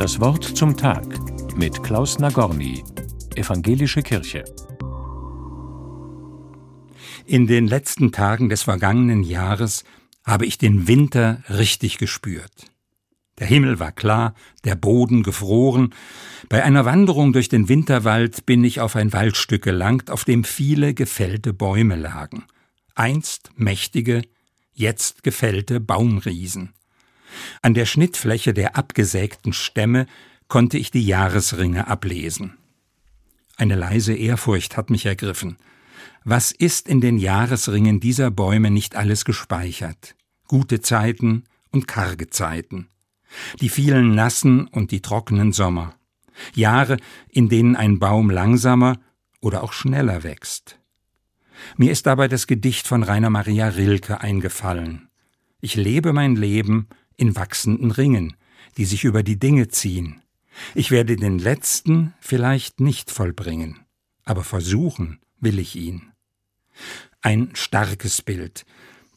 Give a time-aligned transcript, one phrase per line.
[0.00, 1.04] Das Wort zum Tag
[1.58, 2.82] mit Klaus Nagorny,
[3.34, 4.44] Evangelische Kirche.
[7.26, 9.84] In den letzten Tagen des vergangenen Jahres
[10.24, 12.70] habe ich den Winter richtig gespürt.
[13.40, 14.32] Der Himmel war klar,
[14.64, 15.92] der Boden gefroren.
[16.48, 20.94] Bei einer Wanderung durch den Winterwald bin ich auf ein Waldstück gelangt, auf dem viele
[20.94, 22.44] gefällte Bäume lagen.
[22.94, 24.22] Einst mächtige,
[24.72, 26.72] jetzt gefällte Baumriesen.
[27.62, 30.06] An der Schnittfläche der abgesägten Stämme
[30.48, 32.58] konnte ich die Jahresringe ablesen.
[33.56, 35.56] Eine leise Ehrfurcht hat mich ergriffen.
[36.24, 40.16] Was ist in den Jahresringen dieser Bäume nicht alles gespeichert?
[40.48, 42.88] Gute Zeiten und karge Zeiten.
[43.60, 45.94] Die vielen nassen und die trockenen Sommer.
[46.54, 46.96] Jahre,
[47.28, 48.98] in denen ein Baum langsamer
[49.40, 50.78] oder auch schneller wächst.
[51.76, 55.08] Mir ist dabei das Gedicht von Rainer Maria Rilke eingefallen.
[55.60, 56.88] Ich lebe mein Leben
[57.20, 58.34] in wachsenden Ringen,
[58.76, 60.22] die sich über die Dinge ziehen.
[60.74, 63.80] Ich werde den letzten vielleicht nicht vollbringen,
[64.24, 66.12] aber versuchen will ich ihn.
[67.22, 68.64] Ein starkes Bild,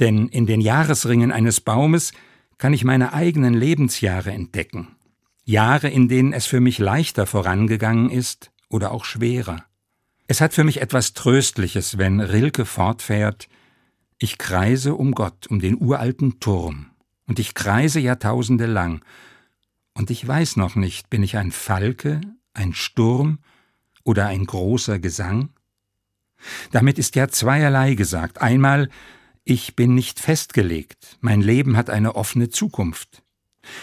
[0.00, 2.12] denn in den Jahresringen eines Baumes
[2.56, 4.88] kann ich meine eigenen Lebensjahre entdecken.
[5.44, 9.64] Jahre, in denen es für mich leichter vorangegangen ist oder auch schwerer.
[10.26, 13.48] Es hat für mich etwas Tröstliches, wenn Rilke fortfährt,
[14.18, 16.90] ich kreise um Gott, um den uralten Turm,
[17.28, 19.02] und ich kreise Jahrtausende lang,
[19.94, 22.20] und ich weiß noch nicht, bin ich ein Falke,
[22.54, 23.40] ein Sturm
[24.04, 25.50] oder ein großer Gesang?
[26.70, 28.40] Damit ist ja zweierlei gesagt.
[28.40, 28.90] Einmal,
[29.42, 33.24] ich bin nicht festgelegt, mein Leben hat eine offene Zukunft.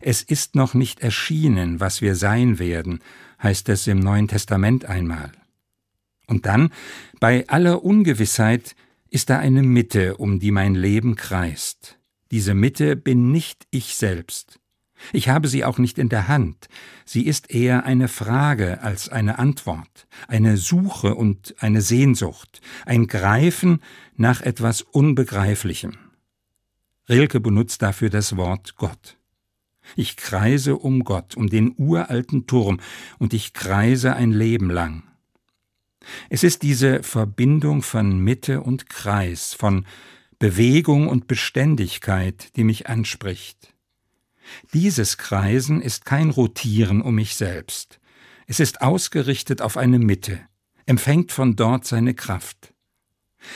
[0.00, 3.00] Es ist noch nicht erschienen, was wir sein werden,
[3.42, 5.32] heißt es im Neuen Testament einmal.
[6.28, 6.70] Und dann,
[7.18, 8.76] bei aller Ungewissheit,
[9.10, 11.98] ist da eine Mitte, um die mein Leben kreist.
[12.30, 14.58] Diese Mitte bin nicht ich selbst.
[15.12, 16.68] Ich habe sie auch nicht in der Hand.
[17.04, 23.80] Sie ist eher eine Frage als eine Antwort, eine Suche und eine Sehnsucht, ein Greifen
[24.16, 25.98] nach etwas Unbegreiflichem.
[27.08, 29.18] Rilke benutzt dafür das Wort Gott.
[29.94, 32.80] Ich kreise um Gott, um den uralten Turm,
[33.18, 35.04] und ich kreise ein Leben lang.
[36.28, 39.86] Es ist diese Verbindung von Mitte und Kreis, von
[40.38, 43.74] Bewegung und Beständigkeit, die mich anspricht.
[44.74, 48.00] Dieses Kreisen ist kein Rotieren um mich selbst.
[48.46, 50.40] Es ist ausgerichtet auf eine Mitte,
[50.84, 52.74] empfängt von dort seine Kraft.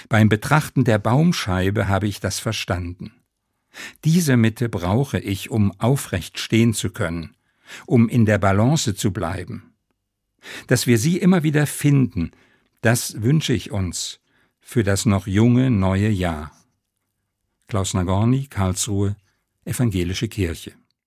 [0.09, 3.13] Beim Betrachten der Baumscheibe habe ich das verstanden.
[4.05, 7.37] Diese Mitte brauche ich, um aufrecht stehen zu können,
[7.87, 9.75] um in der Balance zu bleiben.
[10.67, 12.33] Dass wir sie immer wieder finden,
[12.81, 14.21] das wünsche ich uns
[14.61, 16.53] für das noch junge neue Jahr.
[17.71, 19.15] Klaus Nagorny, Karlsruhe,
[19.65, 20.73] Evangelische Kirche.